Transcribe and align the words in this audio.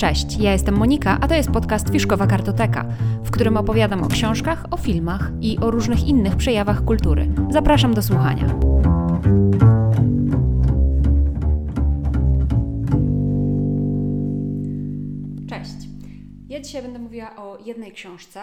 Cześć, 0.00 0.36
ja 0.38 0.52
jestem 0.52 0.76
Monika, 0.76 1.18
a 1.20 1.28
to 1.28 1.34
jest 1.34 1.50
podcast 1.50 1.90
Fiszkowa 1.90 2.26
Kartoteka, 2.26 2.84
w 3.24 3.30
którym 3.30 3.56
opowiadam 3.56 4.02
o 4.02 4.08
książkach, 4.08 4.64
o 4.70 4.76
filmach 4.76 5.30
i 5.40 5.58
o 5.58 5.70
różnych 5.70 6.04
innych 6.04 6.36
przejawach 6.36 6.84
kultury. 6.84 7.28
Zapraszam 7.50 7.94
do 7.94 8.02
słuchania. 8.02 8.46
Cześć. 15.48 15.88
Ja 16.48 16.60
dzisiaj 16.60 16.82
będę 16.82 16.98
mówiła 16.98 17.36
o 17.36 17.58
jednej 17.64 17.92
książce, 17.92 18.40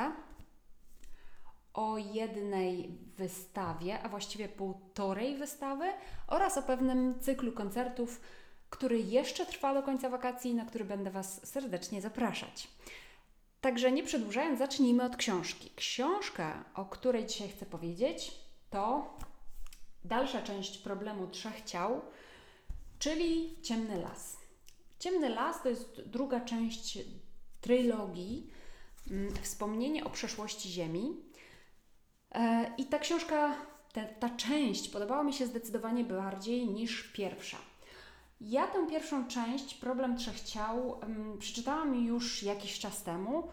o 1.73 1.97
jednej 1.97 2.97
wystawie, 3.17 3.99
a 4.03 4.09
właściwie 4.09 4.47
półtorej 4.49 5.37
wystawy 5.37 5.85
oraz 6.27 6.57
o 6.57 6.61
pewnym 6.61 7.19
cyklu 7.19 7.51
koncertów, 7.51 8.21
który 8.69 8.99
jeszcze 8.99 9.45
trwa 9.45 9.73
do 9.73 9.83
końca 9.83 10.09
wakacji, 10.09 10.55
na 10.55 10.65
który 10.65 10.85
będę 10.85 11.11
Was 11.11 11.47
serdecznie 11.47 12.01
zapraszać. 12.01 12.67
Także 13.61 13.91
nie 13.91 14.03
przedłużając, 14.03 14.59
zacznijmy 14.59 15.03
od 15.03 15.15
książki. 15.15 15.71
Książka, 15.75 16.65
o 16.75 16.85
której 16.85 17.25
dzisiaj 17.25 17.49
chcę 17.49 17.65
powiedzieć, 17.65 18.31
to 18.69 19.13
dalsza 20.03 20.41
część 20.41 20.77
problemu 20.77 21.27
trzech 21.27 21.63
ciał, 21.63 22.01
czyli 22.99 23.55
Ciemny 23.61 23.97
Las. 24.01 24.37
Ciemny 24.99 25.29
Las 25.29 25.61
to 25.63 25.69
jest 25.69 26.01
druga 26.05 26.41
część 26.41 26.99
trylogii 27.61 28.51
mm, 29.11 29.35
Wspomnienie 29.41 30.05
o 30.05 30.09
przeszłości 30.09 30.69
Ziemi. 30.69 31.15
E, 32.31 32.71
I 32.77 32.85
ta 32.85 32.99
książka, 32.99 33.55
ta 34.19 34.29
część 34.29 34.89
podobała 34.89 35.23
mi 35.23 35.33
się 35.33 35.47
zdecydowanie 35.47 36.03
bardziej 36.03 36.67
niż 36.67 37.03
pierwsza. 37.03 37.57
Ja 38.41 38.67
tę 38.67 38.87
pierwszą 38.87 39.27
część, 39.27 39.75
Problem 39.75 40.17
Trzech 40.17 40.41
Ciał, 40.41 40.99
przeczytałam 41.39 41.95
już 42.05 42.43
jakiś 42.43 42.79
czas 42.79 43.03
temu. 43.03 43.47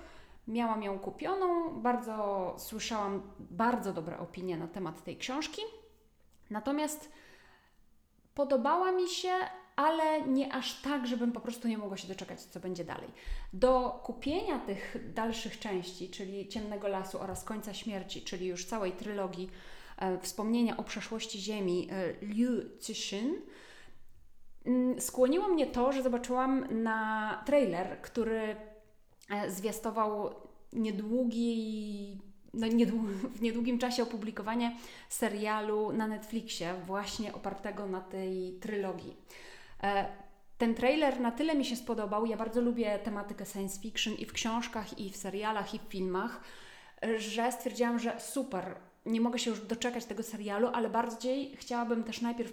Miałam 0.48 0.82
ją 0.82 0.98
kupioną, 0.98 1.80
bardzo 1.80 2.54
słyszałam 2.58 3.22
bardzo 3.38 3.92
dobre 3.92 4.18
opinie 4.18 4.56
na 4.56 4.68
temat 4.68 5.04
tej 5.04 5.16
książki. 5.16 5.62
Natomiast 6.50 7.12
podobała 8.34 8.92
mi 8.92 9.08
się, 9.08 9.30
ale 9.76 10.22
nie 10.22 10.52
aż 10.52 10.82
tak, 10.82 11.06
żebym 11.06 11.32
po 11.32 11.40
prostu 11.40 11.68
nie 11.68 11.78
mogła 11.78 11.96
się 11.96 12.08
doczekać, 12.08 12.40
co 12.40 12.60
będzie 12.60 12.84
dalej. 12.84 13.08
Do 13.52 14.00
kupienia 14.04 14.58
tych 14.58 15.12
dalszych 15.14 15.58
części, 15.58 16.10
czyli 16.10 16.48
Ciemnego 16.48 16.88
Lasu 16.88 17.20
oraz 17.20 17.44
Końca 17.44 17.74
Śmierci, 17.74 18.22
czyli 18.22 18.46
już 18.46 18.64
całej 18.64 18.92
trylogii 18.92 19.50
e, 19.98 20.18
Wspomnienia 20.18 20.76
o 20.76 20.84
przeszłości 20.84 21.38
Ziemi 21.38 21.88
e, 21.90 22.26
Liu 22.26 22.78
Cixin, 22.80 23.34
skłoniło 24.98 25.48
mnie 25.48 25.66
to, 25.66 25.92
że 25.92 26.02
zobaczyłam 26.02 26.82
na 26.82 27.42
trailer, 27.46 28.00
który 28.02 28.56
e, 29.30 29.50
zwiastował 29.50 30.34
niedługi, 30.72 32.20
no 32.54 32.66
w 33.34 33.42
niedługim 33.42 33.78
czasie 33.78 34.02
opublikowanie 34.02 34.76
serialu 35.08 35.92
na 35.92 36.06
Netflixie, 36.06 36.74
właśnie 36.86 37.34
opartego 37.34 37.86
na 37.86 38.00
tej 38.00 38.58
trylogii. 38.60 39.16
E, 39.82 40.06
ten 40.58 40.74
trailer 40.74 41.20
na 41.20 41.30
tyle 41.30 41.54
mi 41.54 41.64
się 41.64 41.76
spodobał. 41.76 42.26
Ja 42.26 42.36
bardzo 42.36 42.60
lubię 42.60 42.98
tematykę 42.98 43.46
science 43.46 43.80
fiction 43.80 44.14
i 44.14 44.26
w 44.26 44.32
książkach, 44.32 44.98
i 44.98 45.10
w 45.10 45.16
serialach, 45.16 45.74
i 45.74 45.78
w 45.78 45.82
filmach, 45.82 46.40
że 47.16 47.52
stwierdziłam, 47.52 47.98
że 47.98 48.20
super, 48.20 48.76
nie 49.06 49.20
mogę 49.20 49.38
się 49.38 49.50
już 49.50 49.60
doczekać 49.60 50.04
tego 50.04 50.22
serialu, 50.22 50.68
ale 50.72 50.90
bardziej 50.90 51.56
chciałabym 51.56 52.04
też 52.04 52.20
najpierw 52.20 52.52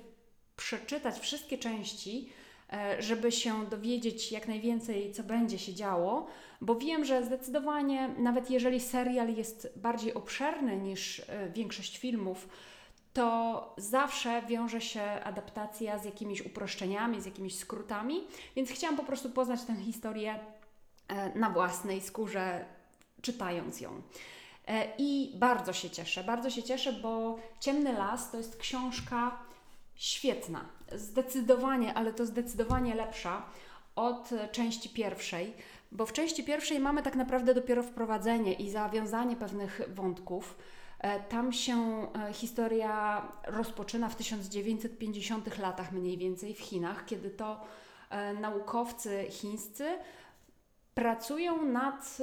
przeczytać 0.62 1.20
wszystkie 1.20 1.58
części, 1.58 2.30
e, 2.73 3.02
żeby 3.02 3.31
się 3.31 3.66
dowiedzieć 3.66 4.31
jak 4.31 4.48
najwięcej, 4.48 5.12
co 5.14 5.23
będzie 5.23 5.59
się 5.59 5.73
działo, 5.73 6.28
bo 6.62 6.76
wiem, 6.76 7.06
że 7.06 7.23
zdecydowanie, 7.23 8.08
nawet 8.17 8.50
jeżeli 8.50 8.80
serial 8.80 9.36
jest 9.36 9.73
bardziej 9.76 10.14
obszerny 10.14 10.78
niż 10.78 11.20
e, 11.20 11.50
większość 11.50 11.98
filmów, 11.98 12.49
to 13.14 13.76
zawsze 13.77 14.42
wiąże 14.42 14.82
się 14.82 15.02
adaptacja 15.02 15.98
z 15.98 16.05
jakimiś 16.05 16.42
uproszczeniami, 16.42 17.22
z 17.22 17.26
jakimiś 17.26 17.60
skrótami, 17.60 18.28
więc 18.55 18.70
chciałam 18.70 18.98
po 18.98 19.04
prostu 19.04 19.30
poznać 19.30 19.64
tę 19.64 19.76
historię 19.76 20.39
e, 21.08 21.39
na 21.39 21.49
własnej 21.49 22.02
skórze, 22.02 22.66
czytając 23.22 23.82
ją. 23.82 24.02
I 24.98 25.32
bardzo 25.36 25.73
się 25.73 25.89
cieszę, 25.89 26.23
bardzo 26.23 26.49
się 26.49 26.64
cieszę, 26.64 26.93
bo 26.93 27.39
Ciemny 27.60 27.93
Las 27.93 28.32
to 28.32 28.38
jest 28.38 28.58
książka 28.58 29.51
świetna. 30.02 30.66
Zdecydowanie, 30.95 31.94
ale 31.94 32.14
to 32.14 32.26
zdecydowanie 32.26 32.95
lepsza 32.95 33.45
od 33.95 34.30
części 34.52 34.89
pierwszej, 34.89 35.54
bo 35.92 36.06
w 36.06 36.14
części 36.14 36.44
pierwszej 36.44 36.80
mamy 36.80 37.04
tak 37.04 37.16
naprawdę 37.16 37.54
dopiero 37.54 37.84
wprowadzenie 37.84 38.54
i 38.54 38.70
zawiązanie 38.70 39.36
pewnych 39.36 39.82
wątków. 39.88 40.58
E, 41.00 41.20
tam 41.20 41.54
się 41.54 42.08
e, 42.30 42.34
historia 42.34 43.28
rozpoczyna 43.48 44.10
w 44.10 44.16
1950 44.16 45.58
latach 45.58 45.92
mniej 45.92 46.17
więcej 46.17 46.54
w 46.54 46.60
Chinach, 46.60 47.06
kiedy 47.06 47.30
to 47.30 47.61
e, 48.10 48.34
naukowcy 48.34 49.26
chińscy 49.30 49.98
pracują 50.94 51.66
nad 51.66 52.17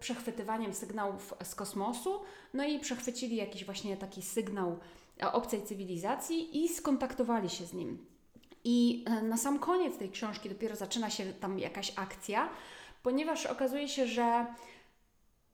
przechwytywaniem 0.00 0.74
sygnałów 0.74 1.34
z 1.42 1.54
kosmosu, 1.54 2.20
no 2.54 2.64
i 2.64 2.78
przechwycili 2.78 3.36
jakiś 3.36 3.64
właśnie 3.64 3.96
taki 3.96 4.22
sygnał 4.22 4.78
obcej 5.20 5.62
cywilizacji 5.62 6.64
i 6.64 6.68
skontaktowali 6.68 7.50
się 7.50 7.66
z 7.66 7.72
nim. 7.72 8.06
I 8.64 9.04
e, 9.06 9.22
na 9.22 9.36
sam 9.36 9.58
koniec 9.58 9.98
tej 9.98 10.10
książki 10.10 10.48
dopiero 10.48 10.76
zaczyna 10.76 11.10
się 11.10 11.32
tam 11.32 11.58
jakaś 11.58 11.92
akcja, 11.96 12.48
ponieważ 13.02 13.46
okazuje 13.46 13.88
się, 13.88 14.06
że 14.06 14.46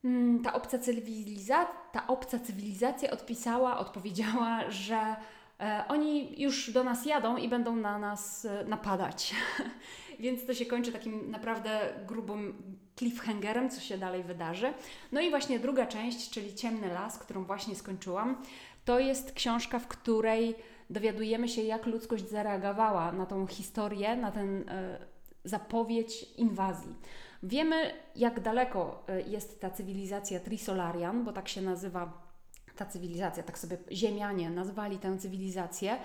mm, 0.04 0.42
ta 0.42 0.52
obca, 0.52 0.78
cywiliza 0.78 1.66
ta 1.92 2.06
obca 2.06 2.38
cywilizacja 2.38 3.10
odpisała, 3.10 3.78
odpowiedziała, 3.78 4.70
że 4.70 5.16
e, 5.60 5.84
oni 5.88 6.40
już 6.42 6.70
do 6.70 6.84
nas 6.84 7.06
jadą 7.06 7.36
i 7.36 7.48
będą 7.48 7.76
na 7.76 7.98
nas 7.98 8.44
e, 8.44 8.64
napadać. 8.64 9.34
Więc 10.18 10.46
to 10.46 10.54
się 10.54 10.66
kończy 10.66 10.92
takim 10.92 11.30
naprawdę 11.30 11.80
grubym 12.06 12.62
cliffhangerem, 12.96 13.70
co 13.70 13.80
się 13.80 13.98
dalej 13.98 14.22
wydarzy. 14.22 14.72
No 15.12 15.20
i 15.20 15.30
właśnie 15.30 15.58
druga 15.58 15.86
część, 15.86 16.30
czyli 16.30 16.54
Ciemny 16.54 16.88
Las, 16.88 17.18
którą 17.18 17.44
właśnie 17.44 17.74
skończyłam, 17.74 18.36
to 18.84 18.98
jest 18.98 19.32
książka, 19.32 19.78
w 19.78 19.88
której 19.88 20.54
dowiadujemy 20.90 21.48
się, 21.48 21.62
jak 21.62 21.86
ludzkość 21.86 22.28
zareagowała 22.28 23.12
na 23.12 23.26
tą 23.26 23.46
historię, 23.46 24.16
na 24.16 24.32
ten 24.32 24.68
e, 24.68 24.98
zapowiedź 25.44 26.22
inwazji. 26.36 26.94
Wiemy, 27.42 27.94
jak 28.16 28.40
daleko 28.40 29.04
e, 29.08 29.20
jest 29.20 29.60
ta 29.60 29.70
cywilizacja 29.70 30.40
Trisolarian, 30.40 31.24
bo 31.24 31.32
tak 31.32 31.48
się 31.48 31.62
nazywa 31.62 32.32
ta 32.76 32.86
cywilizacja, 32.86 33.42
tak 33.42 33.58
sobie 33.58 33.76
Ziemianie 33.92 34.50
nazwali 34.50 34.98
tę 34.98 35.18
cywilizację, 35.18 35.96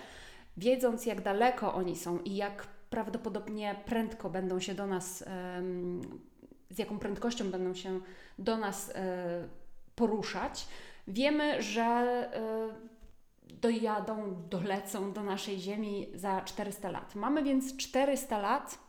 wiedząc, 0.57 1.05
jak 1.05 1.21
daleko 1.21 1.73
oni 1.73 1.95
są 1.95 2.19
i 2.19 2.35
jak 2.35 2.67
prawdopodobnie 2.89 3.75
prędko 3.85 4.29
będą 4.29 4.59
się 4.59 4.73
do 4.73 4.87
nas, 4.87 5.23
z 6.69 6.79
jaką 6.79 6.99
prędkością 6.99 7.51
będą 7.51 7.73
się 7.73 7.99
do 8.39 8.57
nas 8.57 8.91
e, 8.95 9.47
poruszać 9.95 10.67
Wiemy, 11.07 11.61
że 11.61 12.29
y, 13.51 13.53
dojadą, 13.53 14.43
dolecą 14.49 15.13
do 15.13 15.23
naszej 15.23 15.59
Ziemi 15.59 16.07
za 16.15 16.41
400 16.41 16.91
lat. 16.91 17.15
Mamy 17.15 17.43
więc 17.43 17.77
400 17.77 18.39
lat, 18.39 18.79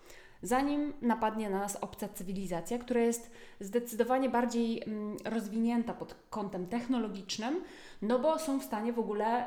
zanim 0.43 0.93
napadnie 1.03 1.51
na 1.51 1.59
nas 1.59 1.77
obca 1.77 2.09
cywilizacja, 2.09 2.78
która 2.78 3.01
jest 3.01 3.31
zdecydowanie 3.61 4.31
bardziej 4.31 4.83
mm, 4.83 5.17
rozwinięta 5.25 5.95
pod 5.95 6.15
kątem 6.31 6.67
technologicznym, 6.67 7.65
no 8.03 8.19
bo 8.19 8.39
są 8.39 8.61
w 8.61 8.65
stanie 8.65 8.93
w 8.93 8.99
ogóle 8.99 9.47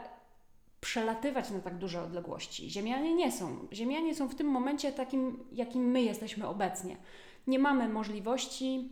przelatywać 0.82 1.50
na 1.50 1.60
tak 1.60 1.78
duże 1.78 2.04
odległości. 2.04 2.70
Ziemianie 2.70 3.16
nie 3.16 3.32
są. 3.32 3.68
Ziemianie 3.74 4.16
są 4.16 4.28
w 4.28 4.36
tym 4.36 4.48
momencie 4.48 4.92
takim, 4.92 5.44
jakim 5.52 5.84
my 5.84 6.02
jesteśmy 6.02 6.48
obecnie. 6.48 6.98
Nie 7.48 7.60
mamy 7.60 7.90
możliwości 7.90 8.92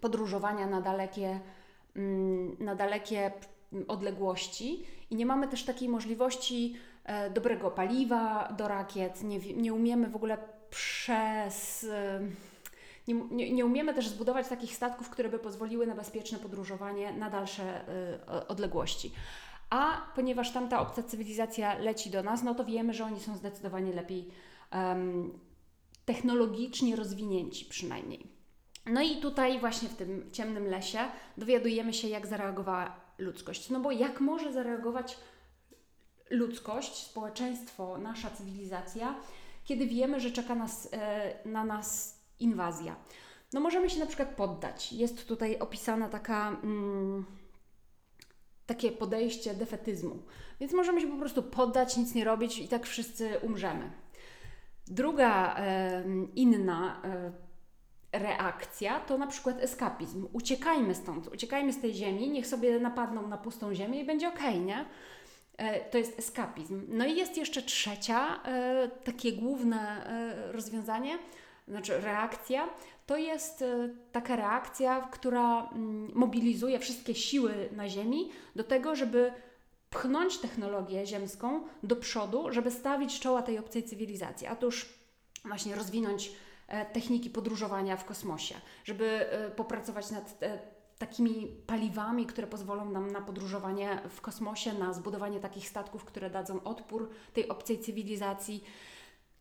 podróżowania 0.00 0.66
na 0.66 0.80
dalekie 0.80 1.40
na 2.58 2.74
dalekie 2.74 3.32
odległości 3.88 4.84
i 5.10 5.16
nie 5.16 5.26
mamy 5.26 5.48
też 5.48 5.64
takiej 5.64 5.88
możliwości 5.88 6.76
e, 7.04 7.30
dobrego 7.30 7.70
paliwa 7.70 8.54
do 8.58 8.68
rakiet, 8.68 9.22
nie, 9.22 9.38
nie 9.38 9.74
umiemy 9.74 10.08
w 10.08 10.16
ogóle 10.16 10.38
przez. 10.70 11.84
E, 11.84 12.20
nie, 13.08 13.14
nie, 13.14 13.52
nie, 13.52 13.66
umiemy 13.66 13.94
też 13.94 14.08
zbudować 14.08 14.48
takich 14.48 14.74
statków, 14.74 15.10
które 15.10 15.28
by 15.28 15.38
pozwoliły 15.38 15.86
na 15.86 15.94
bezpieczne 15.94 16.38
podróżowanie 16.38 17.12
na 17.12 17.30
dalsze 17.30 17.88
y, 18.38 18.46
odległości. 18.48 19.12
A 19.70 20.06
ponieważ 20.14 20.52
tamta 20.52 20.80
obca 20.80 21.02
cywilizacja 21.02 21.78
leci 21.78 22.10
do 22.10 22.22
nas, 22.22 22.42
no 22.42 22.54
to 22.54 22.64
wiemy, 22.64 22.94
że 22.94 23.04
oni 23.04 23.20
są 23.20 23.36
zdecydowanie 23.36 23.92
lepiej 23.92 24.28
um, 24.72 25.38
technologicznie 26.04 26.96
rozwinięci 26.96 27.64
przynajmniej. 27.64 28.26
No 28.86 29.02
i 29.02 29.16
tutaj 29.16 29.60
właśnie 29.60 29.88
w 29.88 29.94
tym 29.94 30.30
ciemnym 30.32 30.66
lesie 30.66 30.98
dowiadujemy 31.36 31.92
się, 31.92 32.08
jak 32.08 32.26
zareagowała 32.26 32.96
ludzkość. 33.18 33.70
No 33.70 33.80
bo 33.80 33.92
jak 33.92 34.20
może 34.20 34.52
zareagować 34.52 35.18
ludzkość, 36.30 37.06
społeczeństwo, 37.06 37.98
nasza 37.98 38.30
cywilizacja, 38.30 39.14
kiedy 39.64 39.86
wiemy, 39.86 40.20
że 40.20 40.30
czeka 40.30 40.54
nas, 40.54 40.88
e, 40.92 41.48
na 41.48 41.64
nas 41.64 42.18
inwazja. 42.40 42.96
No 43.52 43.60
możemy 43.60 43.90
się 43.90 44.00
na 44.00 44.06
przykład 44.06 44.28
poddać. 44.28 44.92
Jest 44.92 45.28
tutaj 45.28 45.58
opisana 45.58 46.08
taka... 46.08 46.48
Mm, 46.48 47.24
takie 48.66 48.92
podejście 48.92 49.54
defetyzmu. 49.54 50.22
Więc 50.60 50.72
możemy 50.72 51.00
się 51.00 51.08
po 51.08 51.16
prostu 51.16 51.42
poddać, 51.42 51.96
nic 51.96 52.14
nie 52.14 52.24
robić 52.24 52.58
i 52.58 52.68
tak 52.68 52.86
wszyscy 52.86 53.38
umrzemy. 53.42 53.90
Druga 54.86 55.56
inna 56.34 57.02
e, 57.04 57.32
reakcja 58.12 59.00
to 59.00 59.18
na 59.18 59.26
przykład 59.26 59.60
eskapizm. 59.60 60.26
Uciekajmy 60.32 60.94
stąd, 60.94 61.28
uciekajmy 61.28 61.72
z 61.72 61.80
tej 61.80 61.94
ziemi, 61.94 62.30
niech 62.30 62.46
sobie 62.46 62.80
napadną 62.80 63.28
na 63.28 63.38
pustą 63.38 63.74
ziemię 63.74 64.00
i 64.00 64.04
będzie 64.04 64.28
ok, 64.28 64.40
nie? 64.66 64.84
E, 65.56 65.80
to 65.80 65.98
jest 65.98 66.18
eskapizm. 66.18 66.82
No 66.88 67.06
i 67.06 67.16
jest 67.16 67.36
jeszcze 67.36 67.62
trzecia, 67.62 68.42
e, 68.44 68.88
takie 69.04 69.32
główne 69.32 70.06
e, 70.06 70.52
rozwiązanie, 70.52 71.18
znaczy 71.68 72.00
reakcja, 72.00 72.68
to 73.06 73.16
jest 73.16 73.64
taka 74.12 74.36
reakcja, 74.36 75.08
która 75.12 75.70
mm, 75.70 76.10
mobilizuje 76.14 76.78
wszystkie 76.78 77.14
siły 77.14 77.68
na 77.72 77.88
Ziemi 77.88 78.30
do 78.56 78.64
tego, 78.64 78.96
żeby 78.96 79.32
pchnąć 79.90 80.38
technologię 80.38 81.06
ziemską 81.06 81.62
do 81.82 81.96
przodu, 81.96 82.52
żeby 82.52 82.70
stawić 82.70 83.20
czoła 83.20 83.42
tej 83.42 83.58
obcej 83.58 83.82
cywilizacji. 83.82 84.46
A 84.46 84.56
tuż 84.56 84.88
właśnie 85.44 85.74
rozwinąć 85.74 86.32
techniki 86.92 87.30
podróżowania 87.30 87.96
w 87.96 88.04
kosmosie, 88.04 88.54
żeby 88.84 89.26
popracować 89.56 90.10
nad 90.10 90.38
takimi 91.06 91.48
paliwami, 91.66 92.26
które 92.26 92.46
pozwolą 92.46 92.90
nam 92.90 93.10
na 93.10 93.20
podróżowanie 93.20 93.98
w 94.08 94.20
kosmosie, 94.20 94.72
na 94.72 94.92
zbudowanie 94.92 95.40
takich 95.40 95.68
statków, 95.68 96.04
które 96.04 96.30
dadzą 96.30 96.62
odpór 96.62 97.10
tej 97.32 97.48
obcej 97.48 97.78
cywilizacji. 97.78 98.64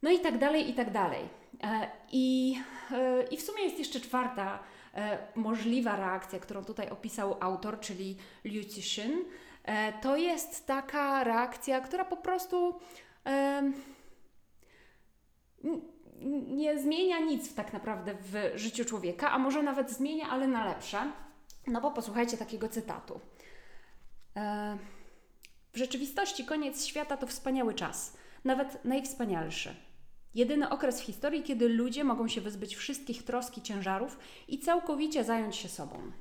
No 0.01 0.11
i 0.11 0.19
tak 0.19 0.37
dalej, 0.37 0.69
i 0.69 0.73
tak 0.73 0.91
dalej. 0.91 1.29
E, 1.63 1.91
I, 2.11 2.55
e, 2.91 3.23
i 3.23 3.37
w 3.37 3.41
sumie 3.41 3.63
jest 3.63 3.79
jeszcze 3.79 3.99
czwarta 3.99 4.59
e, 4.93 5.17
możliwa 5.35 5.95
reakcja, 5.95 6.39
którą 6.39 6.65
tutaj 6.65 6.89
opisał 6.89 7.37
autor, 7.39 7.79
czyli 7.79 8.17
Liu 8.43 8.63
Cixin. 8.63 9.25
To 10.01 10.17
jest 10.17 10.67
taka 10.67 11.23
reakcja, 11.23 11.81
która 11.81 12.05
po 12.05 12.17
prostu 12.17 12.79
nie 16.47 16.79
zmienia 16.79 17.19
nic 17.19 17.55
tak 17.55 17.73
naprawdę 17.73 18.15
w 18.21 18.51
życiu 18.55 18.85
człowieka, 18.85 19.31
a 19.31 19.37
może 19.37 19.63
nawet 19.63 19.91
zmienia, 19.91 20.29
ale 20.29 20.47
na 20.47 20.65
lepsze. 20.65 21.11
No 21.67 21.81
bo 21.81 21.91
posłuchajcie 21.91 22.37
takiego 22.37 22.69
cytatu. 22.69 23.19
E, 24.35 24.77
w 25.73 25.77
rzeczywistości 25.77 26.45
koniec 26.45 26.85
świata 26.85 27.17
to 27.17 27.27
wspaniały 27.27 27.73
czas, 27.73 28.17
nawet 28.45 28.85
najwspanialszy. 28.85 29.75
Jedyny 30.35 30.69
okres 30.69 31.01
w 31.01 31.03
historii, 31.03 31.43
kiedy 31.43 31.69
ludzie 31.69 32.03
mogą 32.03 32.27
się 32.27 32.41
wyzbyć 32.41 32.75
wszystkich 32.75 33.23
troski, 33.23 33.61
ciężarów 33.61 34.19
i 34.47 34.59
całkowicie 34.59 35.23
zająć 35.23 35.55
się 35.55 35.69
sobą. 35.69 36.11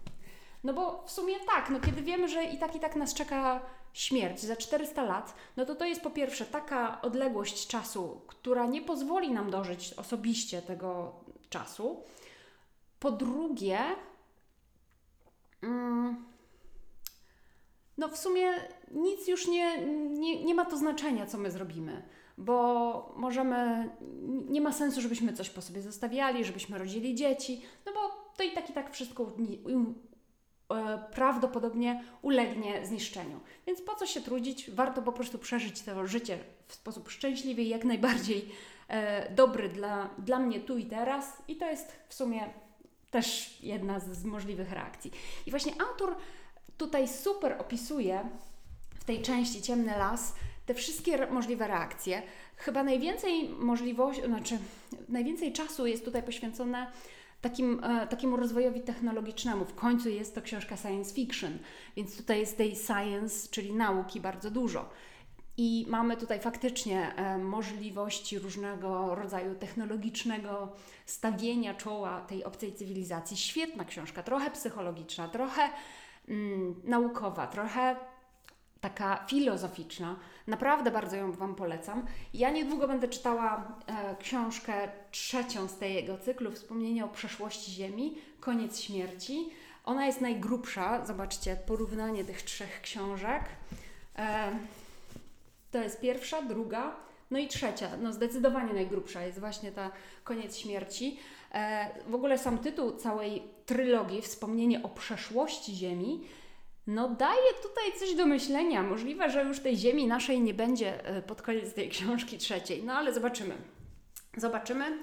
No 0.64 0.75
bo 0.75 1.05
w 1.06 1.11
sumie 1.11 1.35
tak, 1.55 1.70
no 1.70 1.81
kiedy 1.81 2.02
wiemy, 2.02 2.29
że 2.29 2.44
i 2.44 2.58
tak 2.58 2.76
i 2.76 2.81
tak 2.81 2.97
nas 2.97 3.14
czeka 3.14 3.61
śmierć 3.93 4.41
za 4.41 4.57
400 4.57 5.03
lat, 5.03 5.35
no 5.57 5.67
to 5.67 5.75
to 5.75 5.85
jest 5.85 6.01
po 6.01 6.11
pierwsze 6.11 6.47
taka 6.47 7.03
odległość 7.03 7.67
czasu, 7.67 8.21
która 8.27 8.67
nie 8.67 8.83
pozwoli 8.83 9.31
nam 9.31 9.51
dożyć 9.51 9.95
osobiście 9.95 10.63
tego 10.63 11.13
czasu. 11.51 12.03
Po 13.01 13.11
drugie, 13.11 13.79
Mm. 15.63 16.25
no 17.99 18.09
w 18.09 18.17
sumie 18.17 18.53
nic 18.91 19.29
już 19.29 19.49
nie, 19.49 19.87
nie, 20.09 20.45
nie 20.45 20.55
ma 20.55 20.65
to 20.65 20.77
znaczenia, 20.77 21.27
co 21.27 21.39
my 21.39 21.51
zrobimy, 21.51 22.03
bo 22.39 23.13
możemy, 23.17 23.91
nie 24.49 24.61
ma 24.61 24.73
sensu, 24.73 25.01
żebyśmy 25.01 25.33
coś 25.33 25.51
po 25.51 25.63
sobie 25.63 25.83
zostawiali, 25.83 26.45
żebyśmy 26.45 26.79
rodzili 26.79 27.15
dzieci, 27.15 27.63
no 27.87 27.93
bo 27.93 28.01
to 28.37 28.43
i 28.43 28.53
tak 28.53 28.71
i 28.71 28.73
tak 28.73 28.93
wszystko 28.93 29.33
prawdopodobnie 31.15 32.05
ulegnie 32.23 32.87
zniszczeniu. 32.87 33.41
Więc 33.67 33.83
po 33.83 33.95
co 33.95 34.07
się 34.07 34.21
trudzić? 34.21 34.71
Warto 34.71 35.03
po 35.03 35.13
prostu 35.13 35.39
przeżyć 35.39 35.83
to 35.83 36.07
życie 36.07 36.39
w 36.67 36.75
sposób 36.75 37.11
szczęśliwy 37.11 37.63
i 37.63 37.69
jak 37.69 37.85
najbardziej 37.85 38.49
e, 38.89 39.33
dobry 39.35 39.69
dla, 39.69 40.11
dla 40.19 40.39
mnie 40.39 40.61
tu 40.61 40.79
i 40.79 40.87
teraz. 40.87 41.43
I 41.49 41.57
to 41.57 41.71
jest 41.71 41.93
w 42.09 42.15
sumie 42.15 42.51
też 43.11 43.57
jedna 43.63 44.01
z, 44.01 44.25
możliwych 44.25 44.73
reakcji. 44.73 45.11
I 45.47 45.51
właśnie 45.51 45.73
autor 45.81 46.17
tutaj 46.77 47.09
super 47.09 47.57
opisuje 47.59 48.29
w 49.01 49.05
tej 49.05 49.23
części 49.23 49.63
Ciemny 49.63 49.99
Las 49.99 50.35
te 50.67 50.75
wszystkie 50.75 51.27
możliwe 51.27 51.67
reakcje. 51.67 52.23
Chyba 52.57 52.85
najwięcej 52.85 53.49
możliwości, 53.49 54.23
znaczy 54.27 54.59
najwięcej 55.09 55.53
czasu 55.53 55.87
jest 55.87 56.05
tutaj 56.05 56.23
poświęcone 56.23 56.93
takim, 57.41 57.85
e, 57.85 58.07
takiemu 58.07 58.37
rozwojowi 58.37 58.81
technologicznemu. 58.81 59.65
W 59.65 59.75
końcu 59.75 60.09
jest 60.09 60.35
to 60.35 60.43
książka 60.43 60.77
science 60.77 61.15
fiction, 61.15 61.59
więc 61.97 62.17
tutaj 62.17 62.41
jest 62.41 62.57
tej 62.57 62.77
science, 62.77 63.49
czyli 63.51 63.73
nauki 63.73 64.21
bardzo 64.21 64.51
dużo. 64.51 64.91
I 65.57 65.87
mamy 65.89 66.17
tutaj 66.17 66.41
faktycznie 66.41 67.15
e, 67.15 67.39
możliwości 67.39 68.39
różnego 68.39 69.15
rodzaju 69.15 69.55
technologicznego 69.55 70.73
stawienia 71.07 71.75
czoła 71.75 72.21
tej 72.21 72.45
obcej 72.45 72.75
cywilizacji. 72.75 73.37
Świetna 73.37 73.85
książka, 73.85 74.23
trochę 74.23 74.51
psychologiczna, 74.51 75.29
trochę 75.29 75.63
mm, 76.29 76.75
naukowa, 76.85 77.47
trochę 77.47 77.97
taka 78.81 79.25
filozoficzna. 79.27 80.17
Naprawdę 80.47 80.91
bardzo 80.91 81.17
ją 81.17 81.32
Wam 81.32 81.55
polecam. 81.55 82.06
Ja 82.35 82.50
niedługo 82.50 82.88
będę 82.88 83.09
czytała 83.09 83.79
e, 83.87 84.17
książkę 84.17 84.88
trzecią 85.11 85.69
z 85.69 85.79
tego 85.79 86.19
cyklu, 86.19 86.53
Wspomnienie 86.53 87.05
o 87.05 87.09
przeszłości 87.09 87.73
Ziemi, 87.73 88.19
Koniec 88.41 88.81
śmierci. 88.81 89.50
Ona 89.85 90.06
jest 90.06 90.21
najgrubsza. 90.21 91.06
Zobaczcie, 91.06 91.56
porównanie 91.56 92.25
tych 92.25 92.43
trzech 92.43 92.81
książek. 92.81 93.43
E, 94.19 94.53
to 95.71 95.79
jest 95.79 96.00
pierwsza, 96.00 96.43
druga, 96.43 96.97
no 97.31 97.38
i 97.38 97.49
trzecia, 97.49 97.88
no 98.03 98.12
zdecydowanie 98.12 98.73
najgrubsza 98.73 99.23
jest 99.23 99.41
właśnie 99.41 99.73
ta 99.73 99.91
koniec 100.25 100.56
śmierci. 100.56 101.19
E, 101.53 101.91
w 102.06 102.15
ogóle 102.15 102.38
sam 102.38 102.59
tytuł 102.59 102.93
całej 102.93 103.43
trylogii, 103.67 104.23
Wspomnienie 104.23 104.83
o 104.83 104.88
przeszłości 104.88 105.75
Ziemi, 105.75 106.21
no 106.87 107.09
daje 107.09 107.53
tutaj 107.62 108.00
coś 108.00 108.15
do 108.15 108.27
myślenia. 108.27 108.82
Możliwe, 108.82 109.31
że 109.31 109.44
już 109.44 109.61
tej 109.61 109.77
Ziemi 109.77 110.06
naszej 110.06 110.41
nie 110.41 110.55
będzie 110.55 111.05
e, 111.05 111.23
pod 111.23 111.43
koniec 111.43 111.75
tej 111.75 111.88
książki 111.94 112.38
trzeciej, 112.38 112.82
no 112.82 112.93
ale 112.93 113.15
zobaczymy. 113.15 113.55
Zobaczymy. 114.37 114.99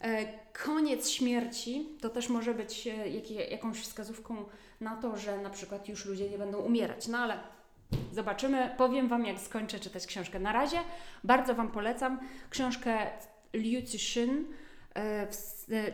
E, 0.00 0.38
koniec 0.64 1.10
śmierci 1.10 1.88
to 2.00 2.08
też 2.08 2.28
może 2.28 2.54
być 2.54 2.86
e, 2.86 3.08
jakąś 3.50 3.80
wskazówką 3.80 4.44
na 4.80 4.96
to, 4.96 5.16
że 5.16 5.38
na 5.38 5.50
przykład 5.50 5.88
już 5.88 6.04
ludzie 6.04 6.30
nie 6.30 6.38
będą 6.38 6.58
umierać, 6.58 7.08
no 7.08 7.18
ale 7.18 7.38
Zobaczymy, 8.12 8.74
powiem 8.76 9.08
Wam, 9.08 9.26
jak 9.26 9.40
skończę 9.40 9.80
czytać 9.80 10.06
książkę. 10.06 10.40
Na 10.40 10.52
razie 10.52 10.78
bardzo 11.24 11.54
Wam 11.54 11.70
polecam 11.70 12.20
książkę 12.50 13.10
Liu 13.54 13.82
Cixin, 13.82 14.46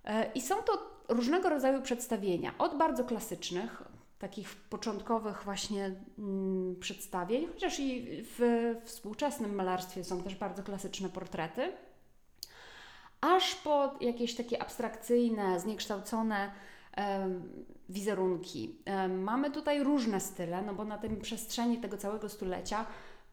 E, 0.04 0.32
I 0.32 0.40
są 0.40 0.62
to 0.62 0.90
różnego 1.08 1.48
rodzaju 1.48 1.82
przedstawienia, 1.82 2.54
od 2.58 2.78
bardzo 2.78 3.04
klasycznych, 3.04 3.82
takich 4.22 4.56
początkowych 4.56 5.42
właśnie 5.44 5.94
mm, 6.18 6.76
przedstawień, 6.80 7.46
chociaż 7.46 7.80
i 7.80 8.06
w 8.22 8.74
współczesnym 8.84 9.54
malarstwie 9.54 10.04
są 10.04 10.22
też 10.22 10.34
bardzo 10.34 10.62
klasyczne 10.62 11.08
portrety, 11.08 11.72
aż 13.20 13.54
po 13.54 13.94
jakieś 14.00 14.34
takie 14.34 14.62
abstrakcyjne, 14.62 15.60
zniekształcone 15.60 16.52
wizerunki. 17.88 18.76
Mamy 19.08 19.50
tutaj 19.50 19.84
różne 19.84 20.20
style, 20.20 20.62
no 20.62 20.74
bo 20.74 20.84
na 20.84 20.98
tym 20.98 21.20
przestrzeni 21.20 21.78
tego 21.78 21.96
całego 21.96 22.28
stulecia 22.28 22.86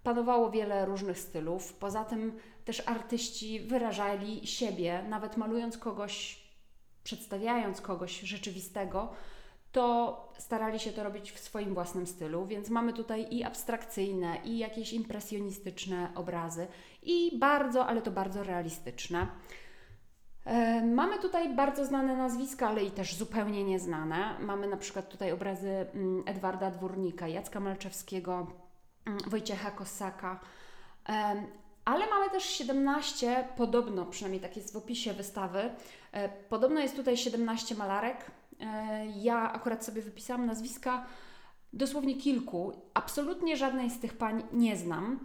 panowało 0.04 0.52
wiele 0.52 0.86
różnych 0.86 1.20
stylów. 1.20 1.74
Poza 1.74 2.06
tym 2.06 2.40
też 2.66 2.84
artyści 2.88 3.60
wyrażali 3.60 4.48
siebie, 4.48 5.04
nawet 5.10 5.38
malując 5.38 5.78
kogoś, 5.78 6.44
przedstawiając 7.04 7.82
kogoś 7.82 8.20
rzeczywistego, 8.20 9.14
to 9.72 10.30
starali 10.38 10.80
się 10.80 10.92
to 10.92 11.04
robić 11.04 11.32
w 11.32 11.40
swoim 11.40 11.74
własnym 11.74 12.08
stylu, 12.08 12.46
więc 12.46 12.70
mamy 12.70 12.94
tutaj 12.94 13.28
i 13.32 13.44
abstrakcyjne, 13.44 14.38
i 14.44 14.58
jakieś 14.58 14.94
impresjonistyczne 14.94 16.12
obrazy, 16.16 16.68
i 17.04 17.40
bardzo, 17.40 17.86
ale 17.86 18.02
to 18.02 18.12
bardzo 18.12 18.44
realistyczne. 18.44 19.28
E, 20.46 20.86
mamy 20.86 21.20
tutaj 21.20 21.56
bardzo 21.56 21.86
znane 21.86 22.18
nazwiska, 22.18 22.68
ale 22.68 22.84
i 22.84 22.92
też 22.92 23.16
zupełnie 23.16 23.64
nieznane. 23.64 24.36
Mamy 24.40 24.68
na 24.68 24.78
przykład 24.78 25.10
tutaj 25.10 25.32
obrazy 25.32 25.70
mm, 25.70 26.24
Edwarda 26.26 26.72
Dwórnika, 26.72 27.28
Jacka 27.28 27.60
Malczewskiego, 27.60 28.48
mm, 29.06 29.20
Wojciecha 29.28 29.72
Kosaka. 29.72 30.40
E, 31.10 31.44
ale 31.86 32.10
mamy 32.10 32.30
też 32.30 32.44
17, 32.44 33.48
podobno, 33.58 34.06
przynajmniej 34.06 34.42
tak 34.42 34.58
jest 34.58 34.74
w 34.74 34.78
opisie 34.78 35.14
wystawy, 35.14 35.72
e, 36.12 36.30
podobno 36.30 36.80
jest 36.80 36.96
tutaj 36.96 37.18
17 37.18 37.76
malarek. 37.76 38.32
Ja 39.16 39.54
akurat 39.54 39.86
sobie 39.86 40.02
wypisałam 40.02 40.46
nazwiska 40.46 41.06
dosłownie 41.74 42.16
kilku. 42.16 42.74
Absolutnie 42.94 43.58
żadnej 43.58 43.90
z 43.90 44.00
tych 44.00 44.18
pań 44.18 44.44
nie 44.54 44.78
znam. 44.78 45.20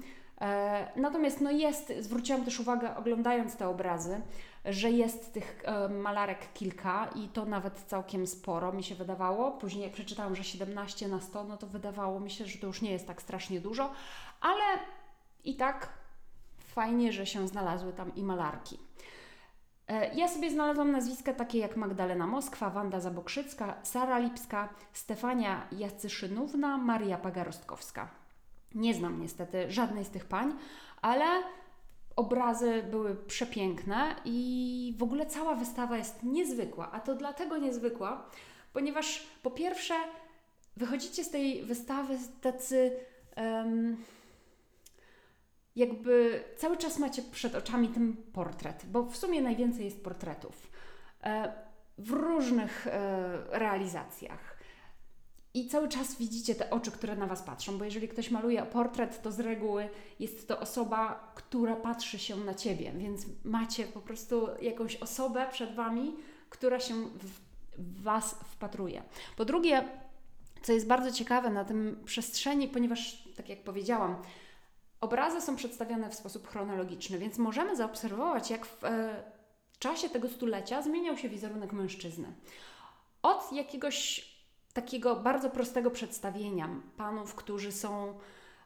Natomiast 0.96 1.40
no 1.40 1.50
jest, 1.50 1.92
zwróciłam 2.00 2.44
też 2.44 2.60
uwagę 2.60 2.96
oglądając 2.96 3.56
te 3.56 3.68
obrazy, 3.68 4.20
że 4.64 4.90
jest 4.90 5.32
tych 5.32 5.62
e, 5.64 5.88
malarek 5.88 6.52
kilka 6.54 7.08
i 7.14 7.28
to 7.28 7.44
nawet 7.44 7.78
całkiem 7.78 8.26
sporo 8.26 8.72
mi 8.72 8.82
się 8.82 8.94
wydawało. 8.94 9.50
Później 9.50 9.84
jak 9.84 9.92
przeczytałam, 9.92 10.36
że 10.36 10.44
17 10.44 11.08
na 11.08 11.20
100, 11.20 11.44
no 11.44 11.56
to 11.56 11.66
wydawało 11.66 12.20
mi 12.20 12.30
się, 12.30 12.46
że 12.46 12.58
to 12.58 12.66
już 12.66 12.82
nie 12.82 12.90
jest 12.90 13.06
tak 13.06 13.22
strasznie 13.22 13.60
dużo, 13.60 13.92
ale 14.40 14.64
i 15.44 15.56
tak 15.56 15.88
fajnie, 16.58 17.12
że 17.12 17.26
się 17.26 17.48
znalazły 17.48 17.92
tam 17.92 18.14
i 18.14 18.22
malarki. 18.22 18.78
E, 19.88 20.14
ja 20.14 20.28
sobie 20.28 20.50
znalazłam 20.50 20.92
nazwiska 20.92 21.32
takie 21.32 21.58
jak 21.58 21.76
Magdalena 21.76 22.26
Moskwa, 22.26 22.70
Wanda 22.70 23.00
Zabokrzycka, 23.00 23.74
Sara 23.82 24.18
Lipska, 24.18 24.68
Stefania 24.92 25.68
Jacyszynówna, 25.72 26.78
Maria 26.78 27.18
Pagarostkowska. 27.18 28.08
Nie 28.74 28.94
znam 28.94 29.20
niestety 29.20 29.70
żadnej 29.70 30.04
z 30.04 30.10
tych 30.10 30.24
pań, 30.24 30.52
ale 31.02 31.24
Obrazy 32.16 32.82
były 32.90 33.14
przepiękne 33.16 34.16
i 34.24 34.94
w 34.98 35.02
ogóle 35.02 35.26
cała 35.26 35.54
wystawa 35.54 35.96
jest 35.96 36.22
niezwykła. 36.22 36.92
A 36.92 37.00
to 37.00 37.14
dlatego 37.14 37.58
niezwykła, 37.58 38.30
ponieważ 38.72 39.26
po 39.42 39.50
pierwsze 39.50 39.94
wychodzicie 40.76 41.24
z 41.24 41.30
tej 41.30 41.62
wystawy 41.62 42.18
tacy 42.40 42.96
um, 43.36 43.96
jakby 45.76 46.44
cały 46.56 46.76
czas 46.76 46.98
macie 46.98 47.22
przed 47.22 47.54
oczami 47.54 47.88
ten 47.88 48.16
portret, 48.32 48.86
bo 48.86 49.02
w 49.02 49.16
sumie 49.16 49.42
najwięcej 49.42 49.84
jest 49.84 50.04
portretów 50.04 50.70
e, 51.22 51.52
w 51.98 52.10
różnych 52.10 52.86
e, 52.86 53.58
realizacjach. 53.58 54.54
I 55.54 55.68
cały 55.68 55.88
czas 55.88 56.18
widzicie 56.18 56.54
te 56.54 56.70
oczy, 56.70 56.90
które 56.90 57.16
na 57.16 57.26
Was 57.26 57.42
patrzą, 57.42 57.78
bo 57.78 57.84
jeżeli 57.84 58.08
ktoś 58.08 58.30
maluje 58.30 58.62
portret, 58.62 59.22
to 59.22 59.32
z 59.32 59.40
reguły 59.40 59.88
jest 60.20 60.48
to 60.48 60.60
osoba, 60.60 61.32
która 61.34 61.76
patrzy 61.76 62.18
się 62.18 62.36
na 62.36 62.54
Ciebie, 62.54 62.92
więc 62.96 63.26
macie 63.44 63.84
po 63.84 64.00
prostu 64.00 64.48
jakąś 64.62 64.96
osobę 64.96 65.46
przed 65.50 65.74
Wami, 65.74 66.16
która 66.50 66.80
się 66.80 66.94
w 67.78 68.02
Was 68.02 68.34
wpatruje. 68.44 69.02
Po 69.36 69.44
drugie, 69.44 69.88
co 70.62 70.72
jest 70.72 70.86
bardzo 70.86 71.12
ciekawe 71.12 71.50
na 71.50 71.64
tym 71.64 72.02
przestrzeni, 72.04 72.68
ponieważ, 72.68 73.28
tak 73.36 73.48
jak 73.48 73.64
powiedziałam, 73.64 74.16
obrazy 75.04 75.40
są 75.40 75.56
przedstawione 75.56 76.10
w 76.10 76.14
sposób 76.14 76.48
chronologiczny, 76.48 77.18
więc 77.18 77.38
możemy 77.38 77.76
zaobserwować, 77.76 78.50
jak 78.50 78.66
w 78.66 78.84
e, 78.84 79.22
czasie 79.78 80.08
tego 80.08 80.28
stulecia 80.28 80.82
zmieniał 80.82 81.16
się 81.16 81.28
wizerunek 81.28 81.72
mężczyzny. 81.72 82.34
Od 83.22 83.52
jakiegoś 83.52 84.34
takiego 84.72 85.16
bardzo 85.16 85.50
prostego 85.50 85.90
przedstawienia 85.90 86.68
panów, 86.96 87.34
którzy 87.34 87.72
są 87.72 88.18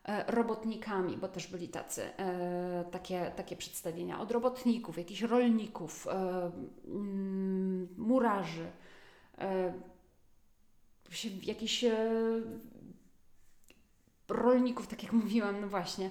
e, 0.04 0.32
robotnikami, 0.32 1.16
bo 1.16 1.28
też 1.28 1.46
byli 1.46 1.68
tacy, 1.68 2.02
e, 2.18 2.84
takie, 2.90 3.32
takie 3.36 3.56
przedstawienia 3.56 4.20
od 4.20 4.30
robotników, 4.30 4.98
jakichś 4.98 5.22
rolników, 5.22 6.06
e, 6.06 6.50
murarzy, 7.96 8.66
jakichś 11.42 11.84
rolników, 14.28 14.86
tak 14.86 15.02
jak 15.02 15.12
mówiłam, 15.22 15.60
no 15.60 15.68
właśnie, 15.68 16.10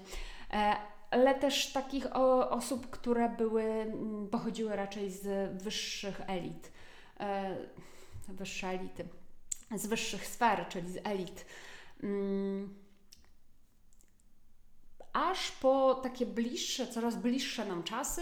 ale 1.12 1.36
też 1.36 1.74
takich 1.74 2.16
osób, 2.50 2.90
które 2.90 3.30
były, 3.30 3.64
mm, 3.64 4.28
pochodziły 4.28 4.76
raczej 4.76 5.12
z 5.12 5.54
wyższych 5.64 6.22
elit, 6.28 6.72
wyższe 8.28 8.68
elity 8.68 9.08
z 9.76 9.88
wyższych 9.88 10.28
sfer, 10.28 10.66
czyli 10.70 10.92
z 10.92 10.98
elit. 11.04 11.46
Mm. 12.04 12.74
Aż 15.14 15.52
po 15.52 15.96
takie 15.96 16.26
bliższe, 16.26 16.88
coraz 16.88 17.16
bliższe 17.16 17.66
nam 17.66 17.84
czasy, 17.84 18.22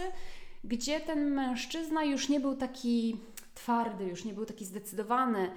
gdzie 0.64 1.00
ten 1.00 1.30
mężczyzna 1.30 2.04
już 2.04 2.28
nie 2.28 2.40
był 2.40 2.56
taki 2.56 3.20
twardy, 3.54 4.04
już 4.04 4.24
nie 4.24 4.32
był 4.32 4.46
taki 4.46 4.64
zdecydowany. 4.64 5.50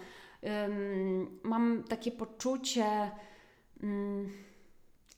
Mam 1.44 1.84
takie 1.84 2.12
poczucie, 2.12 3.12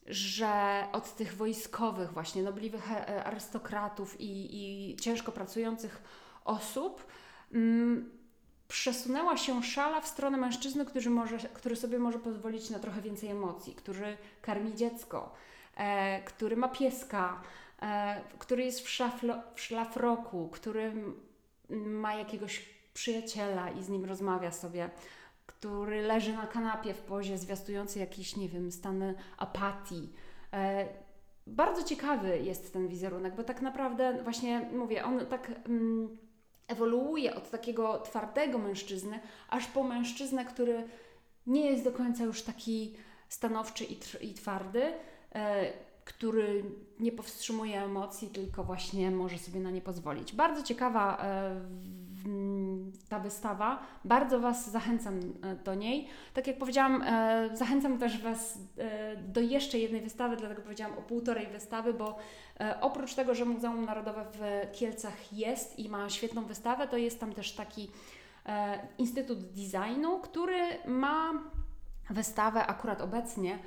że 0.07 0.83
od 0.91 1.15
tych 1.15 1.35
wojskowych, 1.35 2.13
właśnie 2.13 2.43
nobliwych 2.43 2.91
e, 2.91 3.23
arystokratów 3.23 4.21
i, 4.21 4.55
i 4.55 4.95
ciężko 4.95 5.31
pracujących 5.31 6.01
osób, 6.45 7.07
mm, 7.53 8.11
przesunęła 8.67 9.37
się 9.37 9.63
szala 9.63 10.01
w 10.01 10.07
stronę 10.07 10.37
mężczyzny, 10.37 10.85
który, 10.85 11.09
może, 11.09 11.37
który 11.37 11.75
sobie 11.75 11.99
może 11.99 12.19
pozwolić 12.19 12.69
na 12.69 12.79
trochę 12.79 13.01
więcej 13.01 13.29
emocji, 13.29 13.75
który 13.75 14.17
karmi 14.41 14.75
dziecko, 14.75 15.33
e, 15.77 16.23
który 16.23 16.55
ma 16.55 16.69
pieska, 16.69 17.41
e, 17.81 18.21
który 18.39 18.63
jest 18.63 18.81
w, 18.81 18.89
szaflo, 18.89 19.35
w 19.55 19.61
szlafroku, 19.61 20.49
który 20.49 20.93
ma 21.69 22.15
jakiegoś 22.15 22.65
przyjaciela 22.93 23.69
i 23.69 23.83
z 23.83 23.89
nim 23.89 24.05
rozmawia 24.05 24.51
sobie, 24.51 24.89
który 25.51 26.01
leży 26.01 26.33
na 26.33 26.47
kanapie 26.47 26.93
w 26.93 27.01
pozie 27.01 27.37
zwiastujący 27.37 27.99
jakiś, 27.99 28.35
nie 28.35 28.49
wiem, 28.49 28.71
stan 28.71 29.13
apatii. 29.37 30.09
E, 30.53 30.87
bardzo 31.47 31.83
ciekawy 31.83 32.39
jest 32.39 32.73
ten 32.73 32.87
wizerunek, 32.87 33.35
bo 33.35 33.43
tak 33.43 33.61
naprawdę 33.61 34.23
właśnie 34.23 34.69
mówię, 34.73 35.05
on 35.05 35.25
tak. 35.25 35.51
Mm, 35.65 36.17
ewoluuje 36.67 37.35
od 37.35 37.49
takiego 37.49 37.99
twardego 37.99 38.57
mężczyzny, 38.57 39.19
aż 39.49 39.67
po 39.67 39.83
mężczyznę, 39.83 40.45
który 40.45 40.83
nie 41.47 41.71
jest 41.71 41.83
do 41.83 41.91
końca 41.91 42.23
już 42.23 42.41
taki 42.41 42.95
stanowczy 43.29 43.85
i, 43.85 43.99
i 44.21 44.33
twardy, 44.33 44.93
e, 45.35 45.73
który 46.05 46.63
nie 46.99 47.11
powstrzymuje 47.11 47.83
emocji, 47.83 48.27
tylko 48.27 48.63
właśnie 48.63 49.11
może 49.11 49.37
sobie 49.37 49.59
na 49.59 49.71
nie 49.71 49.81
pozwolić. 49.81 50.33
Bardzo 50.33 50.63
ciekawa 50.63 51.17
e, 51.23 51.61
ta 53.09 53.19
wystawa. 53.19 53.79
Bardzo 54.05 54.39
Was 54.39 54.71
zachęcam 54.71 55.19
e, 55.19 55.55
do 55.55 55.75
niej. 55.75 56.07
Tak 56.33 56.47
jak 56.47 56.57
powiedziałam, 56.57 57.01
e, 57.01 57.49
zachęcam 57.53 57.97
też 57.97 58.21
Was 58.21 58.57
e, 58.77 59.15
do 59.15 59.41
jeszcze 59.41 59.79
jednej 59.79 60.01
wystawy, 60.01 60.37
dlatego 60.37 60.61
powiedziałam 60.61 60.97
o 60.97 61.01
półtorej 61.01 61.47
wystawy, 61.47 61.93
bo 61.93 62.17
oprócz 62.81 63.13
tego, 63.13 63.35
że 63.35 63.45
Muzeum 63.45 63.85
Narodowe 63.85 64.25
w 64.33 64.71
Kielcach 64.77 65.33
jest 65.33 65.79
i 65.79 65.89
ma 65.89 66.09
świetną 66.09 66.45
wystawę, 66.45 66.87
to 66.87 66.97
jest 66.97 67.19
tam 67.19 67.33
też 67.33 67.51
taki 67.51 67.89
Instytut 68.97 69.39
Designu, 69.39 70.19
który 70.19 70.59
ma 70.85 71.33
wystawę 72.09 72.67
akurat 72.67 73.01
obecnie 73.01 73.59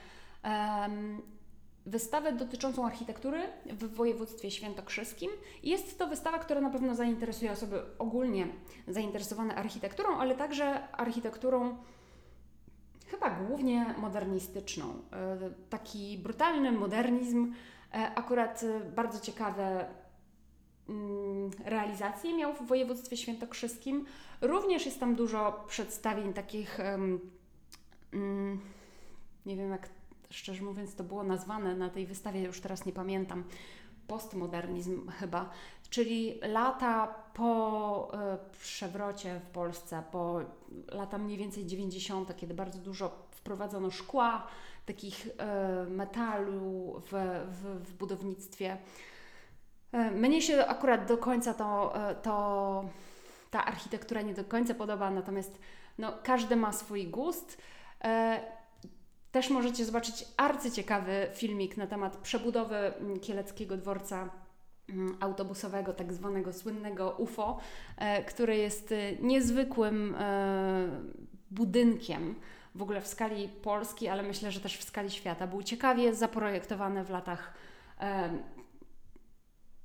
wystawę 1.87 2.33
dotyczącą 2.33 2.87
architektury 2.87 3.43
w 3.67 3.95
województwie 3.95 4.51
świętokrzyskim. 4.51 5.31
Jest 5.63 5.99
to 5.99 6.07
wystawa, 6.07 6.39
która 6.39 6.61
na 6.61 6.71
pewno 6.71 6.95
zainteresuje 6.95 7.53
osoby 7.53 7.83
ogólnie 7.99 8.47
zainteresowane 8.89 9.55
architekturą, 9.55 10.17
ale 10.19 10.35
także 10.35 10.89
architekturą 10.93 11.77
chyba 13.07 13.31
głównie 13.31 13.95
modernistyczną. 13.99 14.85
E, 15.13 15.39
taki 15.71 16.19
brutalny 16.19 16.73
modernizm, 16.73 17.53
e, 17.93 17.97
akurat 18.15 18.65
bardzo 18.97 19.21
ciekawe 19.21 19.87
mm, 20.89 21.51
realizacje 21.65 22.37
miał 22.37 22.55
w 22.55 22.67
województwie 22.67 23.17
świętokrzyskim. 23.17 24.05
Również 24.41 24.87
jest 24.87 25.01
tam 25.01 25.15
dużo 25.15 25.65
przedstawień 25.69 26.33
takich, 26.33 26.81
mm, 26.81 28.61
nie 29.47 29.57
wiem 29.57 29.71
jak 29.71 29.89
szczerze 30.31 30.63
mówiąc, 30.63 30.95
to 30.95 31.05
było 31.05 31.23
nazwane 31.23 31.77
na 31.77 31.91
tej 31.91 32.07
wystawie, 32.07 32.43
już 32.43 32.61
teraz 32.61 32.87
nie 32.87 32.93
pamiętam, 32.93 33.45
postmodernizm 34.07 35.09
chyba, 35.11 35.51
czyli 35.91 36.41
lata 36.43 37.15
po 37.35 38.11
e, 38.15 38.39
przewrocie 38.61 39.41
w 39.41 39.51
Polsce, 39.51 40.03
po 40.11 40.41
lata 40.89 41.19
mniej 41.19 41.39
więcej 41.39 41.67
90., 41.67 42.37
kiedy 42.37 42.55
bardzo 42.55 42.79
dużo 42.79 43.27
wprowadzono 43.31 43.91
szkła, 43.91 44.47
takich 44.87 45.29
e, 45.39 45.87
metalu 45.91 47.01
w, 47.01 47.13
w, 47.49 47.89
w 47.89 47.93
budownictwie. 47.93 48.77
E, 49.93 50.11
mnie 50.11 50.43
się 50.43 50.67
akurat 50.67 51.07
do 51.07 51.19
końca 51.19 51.55
to, 51.55 51.95
to 52.23 52.85
ta 53.51 53.65
architektura 53.65 54.23
nie 54.23 54.35
do 54.35 54.45
końca 54.45 54.75
podoba, 54.75 55.11
natomiast 55.11 55.59
no, 55.99 56.13
każdy 56.23 56.57
ma 56.57 56.73
swój 56.73 57.07
gust. 57.07 57.59
Też 59.35 59.51
możecie 59.51 59.85
zobaczyć 59.85 60.25
arcyciekawy 60.37 61.29
filmik 61.33 61.77
na 61.77 61.87
temat 61.87 62.17
przebudowy 62.17 62.77
mm, 62.77 63.21
Kieleckiego 63.21 63.77
Dworca 63.77 64.31
mm, 64.89 65.17
autobusowego, 65.21 65.93
tak 65.93 66.13
zwanego 66.13 66.53
słynnego 66.53 67.11
UFO, 67.11 67.59
e, 67.97 68.25
który 68.25 68.57
jest 68.57 68.93
e, 68.93 68.97
niezwykłym 69.21 70.15
e, 70.19 70.89
budynkiem 71.51 72.35
w 72.75 72.83
ogóle 72.83 73.01
w 73.01 73.07
skali 73.07 73.49
Polski, 73.49 74.09
ale 74.09 74.23
myślę, 74.23 74.53
że 74.53 74.61
też 74.61 74.77
w 74.77 74.85
skali 74.85 75.11
świata. 75.11 75.47
Był 75.47 75.63
ciekawie 75.63 76.15
zaprojektowany 76.15 77.05
w 77.05 77.11
latach 77.11 77.55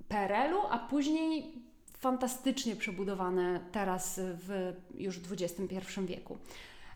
PRL-u, 0.08 0.60
a 0.70 0.80
później 0.80 1.54
fantastycznie 2.00 2.76
przebudowany 2.76 3.60
teraz 3.72 4.20
w 4.24 4.74
już 4.94 5.20
XXI 5.32 5.76
wieku. 6.06 6.38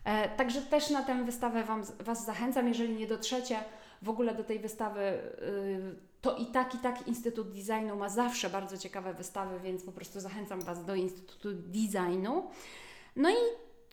E, 0.04 0.28
także 0.28 0.62
też 0.62 0.90
na 0.90 1.02
tę 1.02 1.24
wystawę 1.24 1.64
wam, 1.64 1.82
Was 2.00 2.24
zachęcam, 2.24 2.68
jeżeli 2.68 2.94
nie 2.94 3.06
dotrzecie 3.06 3.58
w 4.02 4.08
ogóle 4.08 4.34
do 4.34 4.44
tej 4.44 4.58
wystawy, 4.58 5.00
y, 5.00 5.96
to 6.20 6.36
i 6.36 6.46
tak, 6.46 6.74
i 6.74 6.78
tak 6.78 7.08
Instytut 7.08 7.48
Designu 7.48 7.96
ma 7.96 8.08
zawsze 8.08 8.50
bardzo 8.50 8.78
ciekawe 8.78 9.14
wystawy, 9.14 9.60
więc 9.60 9.84
po 9.84 9.92
prostu 9.92 10.20
zachęcam 10.20 10.60
Was 10.60 10.84
do 10.84 10.94
Instytutu 10.94 11.48
Designu. 11.52 12.50
No 13.16 13.30
i 13.30 13.34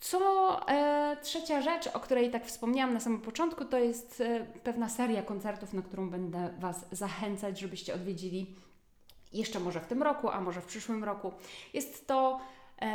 co 0.02 0.60
e, 0.68 1.18
trzecia 1.22 1.62
rzecz, 1.62 1.88
o 1.88 2.00
której 2.00 2.32
tak 2.32 2.46
wspomniałam 2.46 2.94
na 2.94 3.00
samym 3.00 3.22
początku, 3.22 3.66
to 3.66 3.78
jest 3.80 4.22
e, 4.22 4.46
pewna 4.64 4.90
seria 4.90 5.22
koncertów, 5.22 5.74
na 5.74 5.82
którą 5.82 6.10
będę 6.10 6.54
Was 6.60 6.86
zachęcać, 6.92 7.60
żebyście 7.60 7.94
odwiedzili 7.94 8.56
jeszcze 9.34 9.60
może 9.60 9.80
w 9.80 9.88
tym 9.88 10.04
roku, 10.04 10.30
a 10.30 10.42
może 10.42 10.62
w 10.62 10.66
przyszłym 10.66 11.04
roku. 11.04 11.32
Jest 11.74 12.08
to 12.08 12.40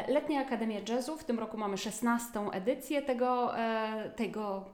Letnia 0.08 0.40
Akademia 0.40 0.80
Jazzu. 0.88 1.16
W 1.16 1.24
tym 1.24 1.38
roku 1.38 1.56
mamy 1.56 1.78
16. 1.78 2.40
edycję 2.52 3.02
tego, 3.02 3.58
e, 3.58 4.10
tego 4.16 4.64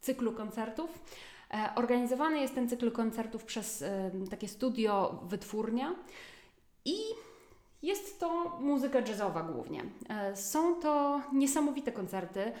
cyklu 0.00 0.32
koncertów. 0.32 0.90
E, 1.50 1.70
organizowany 1.74 2.40
jest 2.40 2.54
ten 2.54 2.68
cykl 2.68 2.92
koncertów 2.92 3.44
przez 3.44 3.84
takie 4.30 4.48
studio 4.48 5.20
Wytwórnia 5.22 5.94
i 6.84 6.96
jest 7.82 8.20
to 8.20 8.58
muzyka 8.60 9.00
jazzowa 9.00 9.42
głównie. 9.42 9.84
Są 10.34 10.80
to 10.80 11.20
niesamowite 11.32 11.92
koncerty 11.92 12.52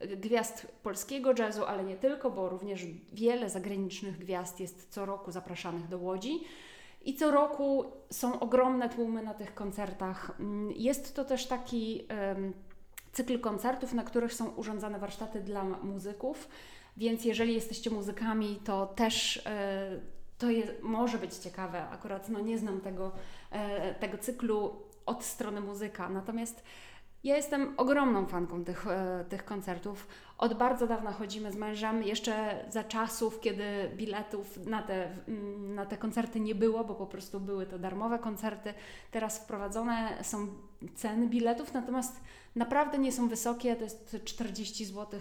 gwiazd 0.00 0.66
polskiego 0.82 1.34
jazzu, 1.38 1.64
ale 1.64 1.84
nie 1.84 1.96
tylko, 1.96 2.30
bo 2.30 2.48
również 2.48 2.86
wiele 3.12 3.50
zagranicznych 3.50 4.18
gwiazd 4.18 4.60
jest 4.60 4.88
co 4.90 5.06
roku 5.06 5.30
zapraszanych 5.30 5.88
do 5.88 5.98
Łodzi. 5.98 6.40
I 7.04 7.14
co 7.14 7.30
roku 7.30 7.84
są 8.10 8.40
ogromne 8.40 8.88
tłumy 8.88 9.22
na 9.22 9.34
tych 9.34 9.54
koncertach. 9.54 10.30
Mm, 10.40 10.72
jest 10.76 11.16
to 11.16 11.24
też 11.24 11.46
taki 11.46 12.08
cykl 13.12 13.40
koncertów, 13.40 13.92
na 13.92 14.02
których 14.02 14.34
są 14.34 14.48
urządzane 14.48 14.98
warsztaty 14.98 15.40
dla 15.40 15.64
muzyków, 15.64 16.48
więc 16.96 17.24
jeżeli 17.24 17.54
jesteście 17.54 17.90
muzykami, 17.90 18.60
to 18.64 18.86
też 18.86 19.42
e, 19.46 20.00
to 20.38 20.50
jest, 20.50 20.72
może 20.82 21.18
być 21.18 21.34
ciekawe. 21.34 21.88
Akurat 21.88 22.28
no, 22.28 22.40
nie 22.40 22.58
znam 22.58 22.80
tego, 22.80 23.12
e, 23.50 23.94
tego 23.94 24.18
cyklu 24.18 24.76
od 25.06 25.24
strony 25.24 25.60
muzyka, 25.60 26.08
natomiast 26.08 26.62
ja 27.24 27.36
jestem 27.36 27.74
ogromną 27.76 28.26
fanką 28.26 28.64
tych, 28.64 28.86
e, 28.86 29.24
tych 29.28 29.44
koncertów. 29.44 30.08
Od 30.38 30.54
bardzo 30.54 30.86
dawna 30.86 31.12
chodzimy 31.12 31.52
z 31.52 31.56
mężem, 31.56 32.02
jeszcze 32.02 32.64
za 32.70 32.84
czasów, 32.84 33.40
kiedy 33.40 33.64
biletów 33.96 34.66
na 34.66 34.82
te, 34.82 35.16
na 35.58 35.86
te 35.86 35.96
koncerty 35.96 36.40
nie 36.40 36.54
było, 36.54 36.84
bo 36.84 36.94
po 36.94 37.06
prostu 37.06 37.40
były 37.40 37.66
to 37.66 37.78
darmowe 37.78 38.18
koncerty. 38.18 38.74
Teraz 39.10 39.38
wprowadzone 39.38 40.18
są 40.22 40.46
ceny 40.94 41.28
biletów, 41.28 41.74
natomiast 41.74 42.20
naprawdę 42.56 42.98
nie 42.98 43.12
są 43.12 43.28
wysokie, 43.28 43.76
to 43.76 43.84
jest 43.84 44.16
40 44.24 44.84
zł 44.84 45.20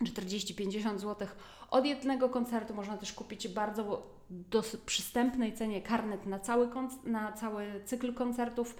40-50 0.00 0.98
zł 0.98 1.28
od 1.70 1.86
jednego 1.86 2.28
koncertu. 2.28 2.74
Można 2.74 2.96
też 2.96 3.12
kupić 3.12 3.48
bardzo 3.48 4.06
do 4.30 4.62
przystępnej 4.86 5.52
cenie 5.52 5.82
karnet 5.82 6.26
na 6.26 6.38
cały, 6.38 6.68
na 7.04 7.32
cały 7.32 7.66
cykl 7.84 8.14
koncertów. 8.14 8.76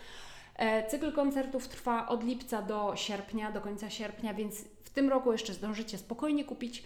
E, 0.56 0.90
cykl 0.90 1.12
koncertów 1.12 1.68
trwa 1.68 2.08
od 2.08 2.24
lipca 2.24 2.62
do 2.62 2.92
sierpnia, 2.96 3.52
do 3.52 3.60
końca 3.60 3.90
sierpnia, 3.90 4.34
więc 4.34 4.64
w 4.84 4.90
tym 4.90 5.08
roku 5.08 5.32
jeszcze 5.32 5.54
zdążycie 5.54 5.98
spokojnie 5.98 6.44
kupić 6.44 6.82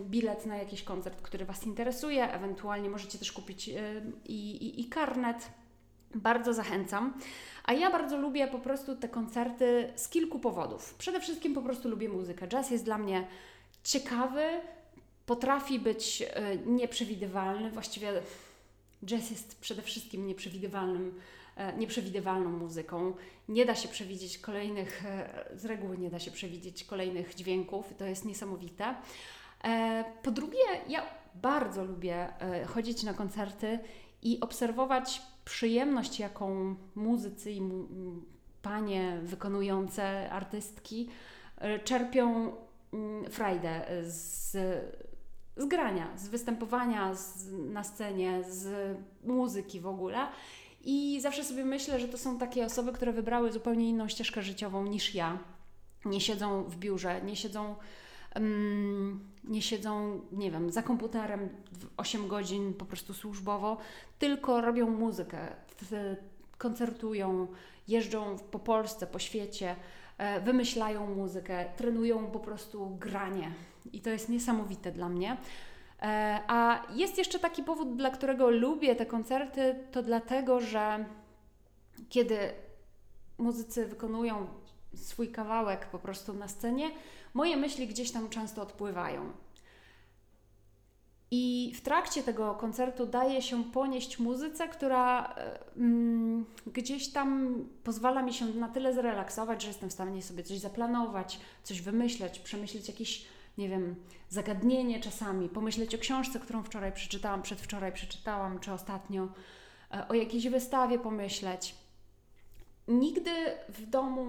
bilet 0.00 0.46
na 0.46 0.56
jakiś 0.56 0.82
koncert, 0.82 1.22
który 1.22 1.44
Was 1.44 1.66
interesuje. 1.66 2.32
Ewentualnie 2.32 2.90
możecie 2.90 3.18
też 3.18 3.32
kupić 3.32 3.68
um, 3.68 4.12
i, 4.24 4.50
i, 4.50 4.80
i 4.80 4.88
karnet. 4.88 5.50
Bardzo 6.14 6.54
zachęcam. 6.54 7.14
A 7.64 7.72
ja 7.72 7.90
bardzo 7.90 8.16
lubię 8.16 8.46
po 8.46 8.58
prostu 8.58 8.96
te 8.96 9.08
koncerty 9.08 9.92
z 9.96 10.08
kilku 10.08 10.38
powodów. 10.38 10.94
Przede 10.94 11.20
wszystkim 11.20 11.54
po 11.54 11.62
prostu 11.62 11.88
lubię 11.88 12.08
muzykę. 12.08 12.48
Jazz 12.48 12.70
jest 12.70 12.84
dla 12.84 12.98
mnie 12.98 13.26
ciekawy, 13.84 14.44
potrafi 15.26 15.78
być 15.78 16.22
e, 16.22 16.56
nieprzewidywalny. 16.56 17.70
Właściwie 17.70 18.22
jazz 19.04 19.30
jest 19.30 19.60
przede 19.60 19.82
wszystkim 19.82 20.26
nieprzewidywalnym 20.26 21.20
E, 21.47 21.47
nieprzewidywalną 21.78 22.50
muzyką. 22.50 23.14
Nie 23.48 23.66
da 23.66 23.74
się 23.74 23.88
przewidzieć 23.88 24.38
kolejnych, 24.38 25.06
e, 25.06 25.48
z 25.54 25.64
reguły 25.64 25.98
nie 25.98 26.10
da 26.10 26.18
się 26.18 26.30
przewidzieć 26.30 26.84
kolejnych 26.84 27.34
dźwięków, 27.34 27.94
to 27.98 28.04
jest 28.04 28.24
niesamowite. 28.24 28.94
E, 29.64 30.04
po 30.22 30.30
drugie, 30.30 30.64
ja 30.88 31.02
bardzo 31.34 31.84
lubię 31.84 32.28
chodzić 32.66 33.02
na 33.02 33.14
koncerty 33.14 33.78
i 34.22 34.40
obserwować 34.40 35.22
przyjemność, 35.44 36.20
jaką 36.20 36.76
muzycy 36.94 37.52
i 37.52 37.60
panie 38.62 39.20
wykonujące, 39.22 40.30
artystki 40.30 41.08
czerpią 41.84 42.52
mm, 42.92 43.30
frajdę 43.30 43.86
z, 44.02 44.56
z 45.56 45.66
grania, 45.66 46.08
z 46.16 46.28
występowania 46.28 47.14
z, 47.14 47.52
na 47.52 47.84
scenie, 47.84 48.42
z 48.44 48.96
muzyki 49.24 49.80
w 49.80 49.86
ogóle. 49.86 50.26
I 50.80 51.20
zawsze 51.20 51.44
sobie 51.44 51.64
myślę, 51.64 52.00
że 52.00 52.08
to 52.08 52.18
są 52.18 52.38
takie 52.38 52.64
osoby, 52.64 52.92
które 52.92 53.12
wybrały 53.12 53.52
zupełnie 53.52 53.88
inną 53.88 54.08
ścieżkę 54.08 54.42
życiową 54.42 54.86
niż 54.86 55.14
ja. 55.14 55.38
Nie 56.04 56.20
siedzą 56.20 56.64
w 56.64 56.76
biurze, 56.76 57.22
nie 57.22 57.36
siedzą, 57.36 57.74
um, 58.34 59.28
nie 59.44 59.62
siedzą, 59.62 60.20
nie 60.32 60.50
wiem, 60.50 60.70
za 60.70 60.82
komputerem 60.82 61.48
8 61.96 62.28
godzin 62.28 62.74
po 62.74 62.84
prostu 62.84 63.14
służbowo, 63.14 63.76
tylko 64.18 64.60
robią 64.60 64.90
muzykę, 64.90 65.38
koncertują, 66.58 67.46
jeżdżą 67.88 68.38
po 68.50 68.58
Polsce, 68.58 69.06
po 69.06 69.18
świecie, 69.18 69.76
e, 70.18 70.40
wymyślają 70.40 71.14
muzykę, 71.14 71.64
trenują 71.76 72.26
po 72.26 72.40
prostu 72.40 72.96
granie. 73.00 73.50
I 73.92 74.00
to 74.00 74.10
jest 74.10 74.28
niesamowite 74.28 74.92
dla 74.92 75.08
mnie. 75.08 75.36
E, 76.02 76.40
a 76.46 76.86
jest 76.94 77.18
jeszcze 77.18 77.38
taki 77.38 77.62
powód, 77.62 77.96
dla 77.96 78.10
którego 78.10 78.50
lubię 78.50 78.96
te 78.96 79.06
koncerty, 79.06 79.84
to 79.92 80.02
dlatego, 80.02 80.60
że 80.60 81.04
kiedy 82.08 82.38
muzycy 83.38 83.86
wykonują 83.86 84.46
swój 84.94 85.28
kawałek 85.28 85.86
po 85.86 85.98
prostu 85.98 86.34
na 86.34 86.48
scenie, 86.48 86.90
moje 87.34 87.56
myśli 87.56 87.86
gdzieś 87.86 88.10
tam 88.10 88.28
często 88.28 88.62
odpływają. 88.62 89.32
I 91.30 91.72
w 91.76 91.80
trakcie 91.80 92.22
tego 92.22 92.54
koncertu 92.54 93.06
daje 93.06 93.42
się 93.42 93.64
ponieść 93.64 94.18
muzyce, 94.18 94.68
która 94.68 95.34
mm, 95.76 96.44
gdzieś 96.66 97.08
tam 97.08 97.54
pozwala 97.84 98.22
mi 98.22 98.32
się 98.32 98.46
na 98.46 98.68
tyle 98.68 98.94
zrelaksować, 98.94 99.62
że 99.62 99.68
jestem 99.68 99.90
w 99.90 99.92
stanie 99.92 100.22
sobie 100.22 100.42
coś 100.42 100.58
zaplanować, 100.58 101.40
coś 101.62 101.82
wymyśleć, 101.82 102.38
przemyśleć 102.38 102.88
jakieś, 102.88 103.26
nie 103.58 103.68
wiem, 103.68 103.96
zagadnienie 104.28 105.00
czasami, 105.00 105.48
pomyśleć 105.48 105.94
o 105.94 105.98
książce, 105.98 106.40
którą 106.40 106.62
wczoraj 106.62 106.92
przeczytałam, 106.92 107.42
przedwczoraj 107.42 107.92
przeczytałam, 107.92 108.60
czy 108.60 108.72
ostatnio, 108.72 109.28
e, 109.94 110.08
o 110.08 110.14
jakiejś 110.14 110.48
wystawie 110.48 110.98
pomyśleć. 110.98 111.74
Nigdy 112.88 113.30
w 113.68 113.86
domu 113.86 114.26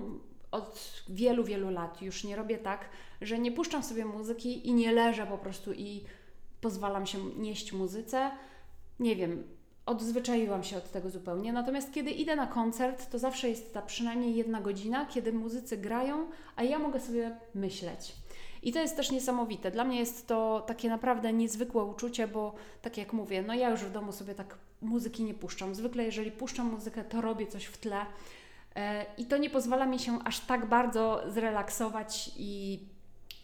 od 0.52 1.04
wielu, 1.10 1.44
wielu 1.44 1.70
lat 1.70 2.02
już 2.02 2.24
nie 2.24 2.36
robię 2.36 2.58
tak, 2.58 2.90
że 3.22 3.40
nie 3.40 3.52
puszczam 3.52 3.84
sobie 3.84 4.06
muzyki 4.06 4.68
i 4.68 4.74
nie 4.74 4.92
leżę 4.92 5.28
po 5.28 5.38
prostu 5.38 5.74
i 5.74 6.04
pozwalam 6.62 7.06
się 7.06 7.18
nieść 7.26 7.74
muzyce. 7.74 8.32
Nie 9.00 9.16
wiem, 9.16 9.44
odzwyczaiłam 9.86 10.64
się 10.64 10.78
od 10.78 10.92
tego 10.92 11.10
zupełnie. 11.10 11.54
Natomiast 11.54 11.94
kiedy 11.94 12.12
idę 12.12 12.36
na 12.36 12.48
koncert, 12.48 13.12
to 13.12 13.20
zawsze 13.20 13.50
jest 13.50 13.74
ta 13.74 13.82
przynajmniej 13.82 14.36
jedna 14.36 14.62
godzina, 14.62 15.06
kiedy 15.06 15.34
muzycy 15.34 15.78
grają, 15.78 16.30
a 16.56 16.64
ja 16.64 16.80
mogę 16.80 17.00
sobie 17.00 17.38
myśleć. 17.56 18.16
I 18.64 18.74
to 18.74 18.80
jest 18.80 18.96
też 18.96 19.12
niesamowite. 19.12 19.72
Dla 19.72 19.84
mnie 19.84 20.00
jest 20.00 20.28
to 20.28 20.64
takie 20.68 20.90
naprawdę 20.90 21.34
niezwykłe 21.34 21.84
uczucie, 21.84 22.28
bo 22.28 22.54
tak 22.82 22.98
jak 22.98 23.14
mówię, 23.14 23.42
no 23.42 23.54
ja 23.54 23.70
już 23.70 23.80
w 23.80 23.92
domu 23.92 24.12
sobie 24.12 24.36
tak 24.36 24.58
muzyki 24.82 25.24
nie 25.24 25.34
puszczam. 25.34 25.76
Zwykle 25.76 26.04
jeżeli 26.04 26.32
puszczam 26.32 26.72
muzykę, 26.72 27.04
to 27.04 27.22
robię 27.22 27.48
coś 27.48 27.66
w 27.66 27.78
tle. 27.78 28.06
E, 28.76 29.06
I 29.18 29.26
to 29.26 29.38
nie 29.38 29.50
pozwala 29.50 29.86
mi 29.86 30.00
się 30.00 30.20
aż 30.26 30.40
tak 30.40 30.66
bardzo 30.66 31.22
zrelaksować 31.28 32.32
i 32.38 32.80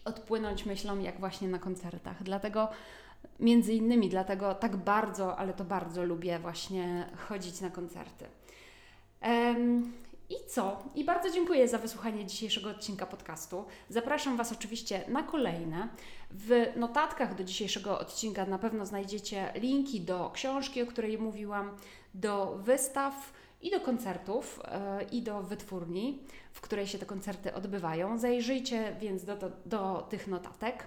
odpłynąć 0.04 0.66
myślą, 0.66 0.98
jak 0.98 1.20
właśnie 1.20 1.48
na 1.48 1.58
koncertach. 1.58 2.22
Dlatego 2.22 2.68
Między 3.40 3.74
innymi 3.74 4.08
dlatego 4.08 4.54
tak 4.54 4.76
bardzo, 4.76 5.36
ale 5.36 5.52
to 5.52 5.64
bardzo 5.64 6.04
lubię 6.04 6.38
właśnie 6.38 7.06
chodzić 7.16 7.60
na 7.60 7.70
koncerty. 7.70 8.24
I 10.30 10.34
co? 10.48 10.82
I 10.94 11.04
bardzo 11.04 11.30
dziękuję 11.30 11.68
za 11.68 11.78
wysłuchanie 11.78 12.26
dzisiejszego 12.26 12.70
odcinka 12.70 13.06
podcastu. 13.06 13.64
Zapraszam 13.88 14.36
Was 14.36 14.52
oczywiście 14.52 15.04
na 15.08 15.22
kolejne. 15.22 15.88
W 16.30 16.72
notatkach 16.76 17.34
do 17.34 17.44
dzisiejszego 17.44 17.98
odcinka 17.98 18.46
na 18.46 18.58
pewno 18.58 18.86
znajdziecie 18.86 19.52
linki 19.54 20.00
do 20.00 20.30
książki, 20.34 20.82
o 20.82 20.86
której 20.86 21.18
mówiłam, 21.18 21.76
do 22.14 22.58
wystaw 22.58 23.32
i 23.62 23.70
do 23.70 23.80
koncertów, 23.80 24.60
yy, 24.98 25.04
i 25.04 25.22
do 25.22 25.42
wytwórni, 25.42 26.22
w 26.52 26.60
której 26.60 26.86
się 26.86 26.98
te 26.98 27.06
koncerty 27.06 27.54
odbywają. 27.54 28.18
Zajrzyjcie 28.18 28.96
więc 29.00 29.24
do, 29.24 29.36
do, 29.36 29.50
do 29.66 30.06
tych 30.10 30.26
notatek. 30.26 30.86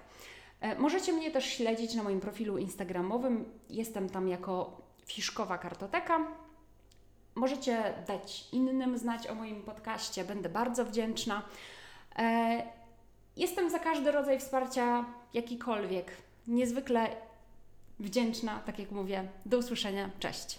E, 0.60 0.78
możecie 0.78 1.12
mnie 1.12 1.30
też 1.30 1.44
śledzić 1.44 1.94
na 1.94 2.02
moim 2.02 2.20
profilu 2.20 2.58
Instagramowym. 2.58 3.44
Jestem 3.70 4.08
tam 4.08 4.28
jako 4.28 4.80
Fiszkowa 5.06 5.58
Kartoteka. 5.58 6.26
Możecie 7.34 7.94
dać 8.06 8.44
innym 8.52 8.98
znać 8.98 9.26
o 9.26 9.34
moim 9.34 9.62
podcaście, 9.62 10.24
będę 10.24 10.48
bardzo 10.48 10.84
wdzięczna. 10.84 11.42
E, 12.18 12.62
jestem 13.36 13.70
za 13.70 13.78
każdy 13.78 14.12
rodzaj 14.12 14.38
wsparcia, 14.38 15.04
jakikolwiek. 15.34 16.12
Niezwykle 16.46 17.08
wdzięczna, 17.98 18.60
tak 18.66 18.78
jak 18.78 18.90
mówię. 18.90 19.28
Do 19.46 19.58
usłyszenia. 19.58 20.10
Cześć. 20.18 20.58